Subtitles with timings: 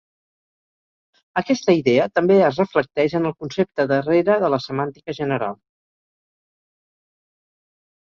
[1.41, 5.63] Aquesta idea també es reflecteix en el concepte darrere de la semàntica general.